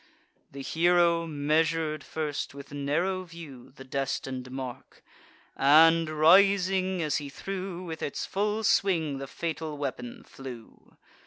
The 0.49 0.63
hero 0.63 1.27
measur'd 1.27 2.03
first, 2.03 2.55
with 2.55 2.73
narrow 2.73 3.23
view, 3.23 3.69
The 3.69 3.83
destin'd 3.83 4.49
mark; 4.49 5.03
and, 5.55 6.09
rising 6.09 7.03
as 7.03 7.17
he 7.17 7.29
threw, 7.29 7.83
With 7.83 8.01
its 8.01 8.25
full 8.25 8.63
swing 8.63 9.19
the 9.19 9.27
fatal 9.27 9.77
weapon 9.77 10.23
flew. 10.23 10.97